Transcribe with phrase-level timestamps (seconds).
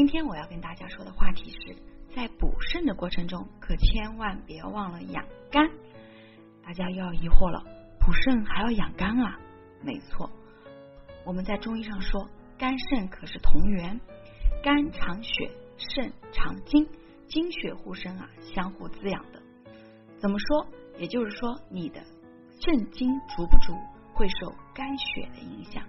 [0.00, 1.76] 今天我要跟大家说的话题是
[2.16, 5.68] 在补肾的过程中，可千万别忘了养肝。
[6.64, 7.62] 大家又要疑惑了，
[8.00, 9.38] 补肾还要养肝啊？
[9.82, 10.30] 没错，
[11.26, 12.26] 我们在中医上说，
[12.56, 14.00] 肝肾可是同源，
[14.62, 16.88] 肝藏血，肾藏精，
[17.28, 19.42] 精血互生啊，相互滋养的。
[20.18, 20.66] 怎么说？
[20.96, 22.00] 也就是说，你的
[22.58, 23.06] 肾精
[23.36, 23.74] 足不足，
[24.14, 25.84] 会受肝血的影响。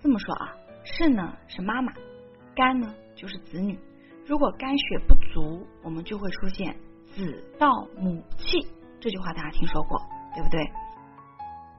[0.00, 1.92] 这么说啊，肾呢是妈妈，
[2.58, 3.78] 肝呢就是子女。
[4.26, 6.76] 如果肝血不足，我们就会出现
[7.06, 8.58] 子盗母气。
[8.98, 9.96] 这句话大家听说过，
[10.34, 10.60] 对不对？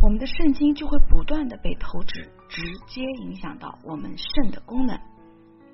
[0.02, 4.98] 我们的肾精就会不断的被透支，直接影响到我们肾的功能。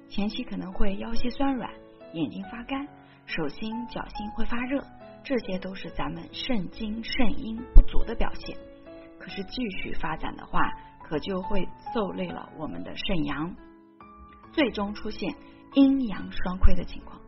[0.09, 1.69] 前期可能会腰膝酸软、
[2.13, 2.87] 眼睛发干、
[3.27, 4.83] 手心脚心会发热。
[5.23, 8.57] 这些都是咱们肾精肾阴不足的表现，
[9.19, 10.59] 可是继续发展的话，
[11.03, 13.55] 可就会受累了我们的肾阳，
[14.55, 15.35] 最终出现
[15.73, 17.19] 阴阳双亏的情况，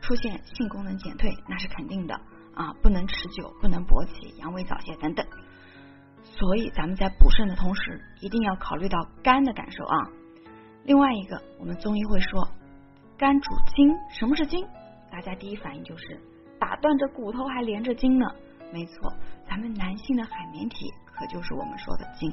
[0.00, 2.14] 出现性功能减退，那是肯定的
[2.54, 5.26] 啊，不能持久，不能勃起，阳痿早泄等等。
[6.22, 9.96] 所以咱们在补肾的同时，一定要考虑到肝的感受啊。
[10.84, 12.48] 另外一个，我们中医会说，
[13.18, 14.64] 肝主筋，什么是筋？
[15.10, 16.20] 大家第一反应就是。
[16.60, 18.26] 打断着骨头还连着筋呢，
[18.72, 19.12] 没错，
[19.48, 22.32] 咱们男性的海绵体可就是我们说的筋，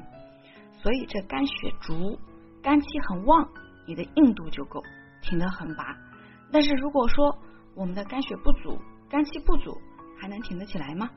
[0.81, 2.19] 所以这肝血足，
[2.61, 3.49] 肝气很旺，
[3.85, 4.81] 你的硬度就够，
[5.21, 5.95] 挺得很拔。
[6.51, 7.37] 但是如果说
[7.75, 9.75] 我们的肝血不足，肝气不足，
[10.19, 11.09] 还能挺得起来吗？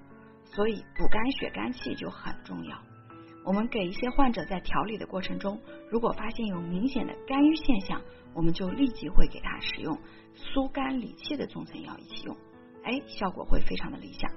[0.44, 2.78] 所以补肝血肝气就很重要。
[3.44, 8.00] 我们给一些患者在调理的过程中，如果发现有明显的肝郁现象，
[8.34, 9.96] 我们就立即会给他使用
[10.34, 12.36] 疏肝理气的中成药一起用。
[12.82, 14.30] 哎，效果会非常的理想。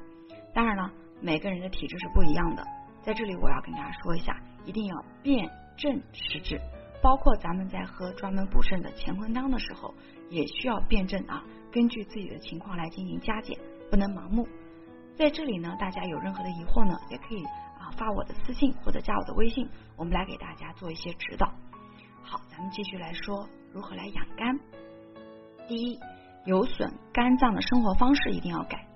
[0.54, 2.64] 当然了，每个人的体质是不一样的。
[3.02, 6.60] 在这里，我要跟大家说一下，一定要辨证施治。
[7.02, 9.94] 包括咱们在喝专门补肾的乾坤汤的时候，
[10.30, 13.58] 也需要辨证啊，根据自己的情况来进行加减，
[13.90, 14.48] 不能盲目。
[15.16, 17.44] 在这里呢，大家有任何的疑惑呢，也可以
[17.80, 21.48] 啊发我的私信或者加我的微信，我们来给大家做一些指导。
[22.24, 24.60] 好，咱们继续来说如何来养肝。
[25.68, 26.00] 第一。
[26.46, 28.88] 有损肝脏的生活方式一定要改，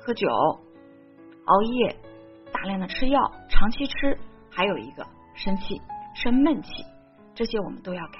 [0.00, 1.96] 喝酒、熬夜、
[2.52, 4.18] 大量的吃药、长期吃，
[4.50, 5.80] 还有一个生气、
[6.14, 6.68] 生闷气，
[7.34, 8.18] 这些我们都要改。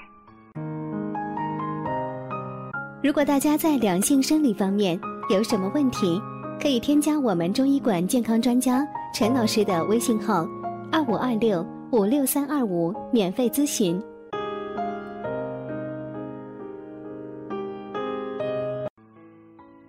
[3.03, 4.99] 如果大家在两性生理方面
[5.29, 6.19] 有什么问题，
[6.59, 10.45] 可以添加我们中医馆健康专家陈老师的微信号：
[10.91, 14.01] 二五二六五六三二五，免费咨询。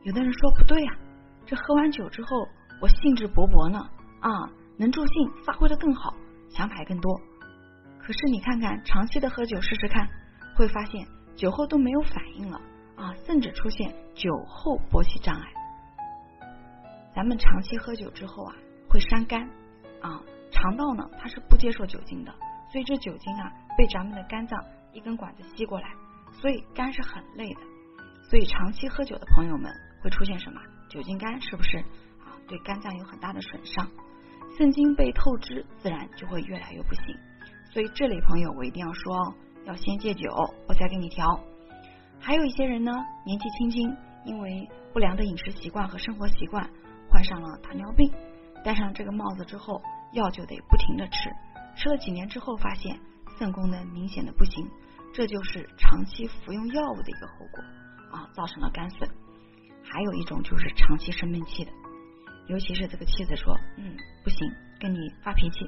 [0.02, 0.92] 有的人说不对呀，
[1.46, 2.28] 这喝完酒之后
[2.80, 3.80] 我兴致勃勃呢
[4.20, 4.30] 啊，
[4.76, 6.14] 能助兴，发挥的更好，
[6.48, 7.18] 想法也更多。
[8.06, 10.08] 可是你看看长期的喝酒试试看，
[10.54, 12.60] 会发现酒后都没有反应了
[12.94, 15.52] 啊，甚至出现酒后勃起障碍。
[17.12, 18.54] 咱们长期喝酒之后啊，
[18.88, 19.42] 会伤肝
[20.00, 20.22] 啊，
[20.52, 22.32] 肠道呢它是不接受酒精的，
[22.70, 25.88] 所以这酒精啊被咱们的肝脏一根管子吸过来，
[26.40, 27.60] 所以肝是很累的。
[28.30, 29.68] 所以长期喝酒的朋友们。
[30.02, 31.40] 会出现什么酒精肝？
[31.40, 31.78] 是不是
[32.20, 32.30] 啊？
[32.46, 33.90] 对肝脏有很大的损伤，
[34.56, 37.16] 肾精被透支，自然就会越来越不行。
[37.76, 39.34] 所以这类朋友我一定要说哦，
[39.66, 40.30] 要先戒酒，
[40.66, 41.38] 我再给你调。
[42.18, 42.90] 还有一些人呢，
[43.26, 43.94] 年纪轻轻，
[44.24, 46.70] 因为不良的饮食习惯和生活习惯，
[47.10, 48.10] 患上了糖尿病，
[48.64, 49.82] 戴上这个帽子之后，
[50.12, 51.30] 药就得不停的吃，
[51.76, 52.98] 吃了几年之后，发现
[53.38, 54.66] 肾功能明显的不行，
[55.12, 57.62] 这就是长期服用药物的一个后果
[58.16, 59.06] 啊，造成了肝损。
[59.84, 61.70] 还有一种就是长期生闷气的，
[62.48, 63.94] 尤其是这个妻子说，嗯，
[64.24, 64.50] 不行，
[64.80, 65.58] 跟你发脾气，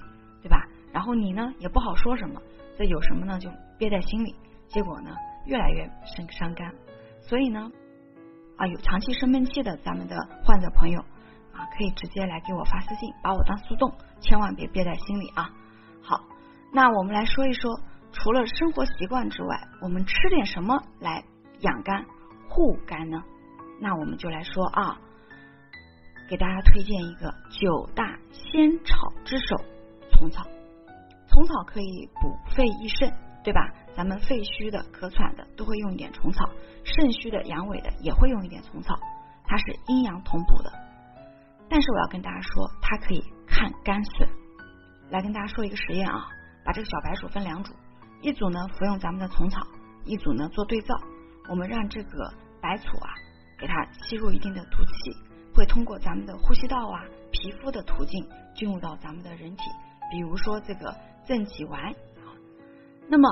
[0.40, 0.66] 对吧？
[0.98, 2.42] 然后你呢也不好说什么，
[2.76, 3.48] 这有什么呢就
[3.78, 4.34] 憋在心里，
[4.66, 5.14] 结果呢
[5.46, 6.74] 越来越生伤肝。
[7.20, 7.70] 所以呢
[8.56, 11.00] 啊，有长期生闷气的咱们的患者朋友
[11.52, 15.48] 啊，可以直接来给我发私信，把我当速冻，千万别憋在心里啊。
[16.02, 16.20] 好，
[16.72, 17.70] 那我们来说一说，
[18.10, 21.22] 除了生活习惯之外，我们吃点什么来
[21.60, 22.04] 养肝
[22.48, 23.22] 护肝呢？
[23.80, 24.98] 那我们就来说啊，
[26.28, 29.54] 给大家推荐一个九大仙草之首——
[30.10, 30.42] 虫草。
[31.38, 33.08] 虫草可以补肺益肾，
[33.44, 33.60] 对吧？
[33.94, 36.50] 咱们肺虚的、咳喘的都会用一点虫草，
[36.82, 38.98] 肾虚的、阳痿的也会用一点虫草，
[39.46, 40.72] 它是阴阳同补的。
[41.70, 44.28] 但是我要跟大家说，它可以抗肝损。
[45.10, 46.26] 来跟大家说一个实验啊，
[46.64, 47.72] 把这个小白鼠分两组，
[48.20, 49.60] 一组呢服用咱们的虫草，
[50.04, 50.92] 一组呢做对照。
[51.48, 53.14] 我们让这个白鼠啊。
[53.60, 55.16] 给它吸入一定的毒气，
[55.54, 59.62] 会通过咱们的呼吸道啊、皮肤的途径进入到咱们的人体，
[60.12, 60.94] 比如说这个
[61.28, 61.94] 正己丸。
[63.06, 63.28] 那么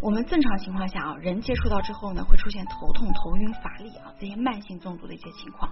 [0.00, 5.70] 我们正常情况下啊，人接触到之后呢，会出现头痛、头晕、乏力啊这些慢性中毒的一些情况。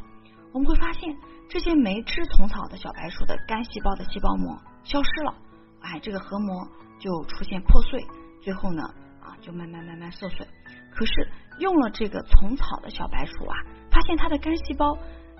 [0.52, 1.16] 我们会发现，
[1.48, 4.54] 这些没吃虫草的小白鼠的肝细胞的细胞膜
[4.84, 5.34] 消失了，
[5.80, 6.68] 哎，这个核膜
[6.98, 8.04] 就出现破碎，
[8.42, 8.82] 最后呢
[9.22, 10.46] 啊，就慢慢慢慢受损。
[10.94, 13.56] 可是用了这个虫草的小白鼠啊，
[13.90, 14.94] 发现它的肝细胞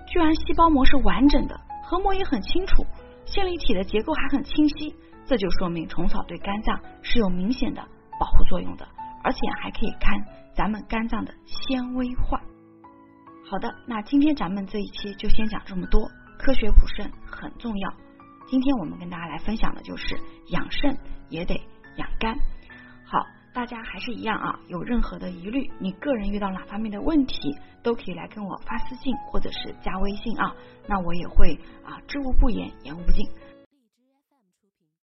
[0.07, 2.83] 居然细胞膜是完整的，核膜也很清楚，
[3.25, 7.81] 线粒体的结构还很清晰，这就说明虫草对肝脏是有明显的
[8.19, 8.87] 保护作用的，
[9.23, 10.19] 而且还可以看
[10.55, 12.41] 咱们肝脏的纤维化。
[13.49, 16.09] 好的，那今天咱们这一期就先讲这么多。
[16.39, 17.93] 科学补肾很重要。
[18.47, 20.97] 今天我们跟大家来分享的就是养肾
[21.29, 21.55] 也得
[21.95, 22.35] 养肝。
[23.05, 30.53] 好，大家还是一样啊，有任何的疑虑，你个人遇到哪方面的问题，都可以来跟我发私信或者是加微信啊，
[30.87, 33.25] 那我也会啊知无不言，言无不尽。